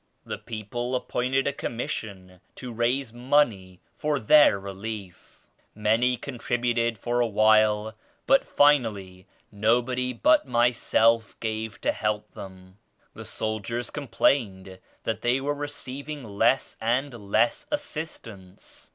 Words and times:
The 0.25 0.39
people 0.39 0.95
appointed 0.95 1.45
a 1.45 1.53
Commis 1.53 1.91
sion 1.91 2.41
to 2.55 2.73
raise 2.73 3.13
money 3.13 3.81
for 3.95 4.17
their 4.17 4.59
relief. 4.59 5.45
Many 5.75 6.17
contributed 6.17 6.97
for 6.97 7.19
a 7.19 7.27
while 7.27 7.93
but 8.25 8.43
finally 8.43 9.27
nobody 9.51 10.11
but 10.11 10.47
myself 10.47 11.39
gave 11.39 11.79
to 11.81 11.91
help 11.91 12.31
them. 12.31 12.79
The 13.13 13.25
soldiers 13.25 13.91
com 13.91 14.07
plained 14.07 14.79
that 15.03 15.21
they 15.21 15.39
were 15.39 15.53
receiving 15.53 16.23
less 16.23 16.77
and 16.81 17.13
less 17.13 17.67
assistance. 17.69 18.89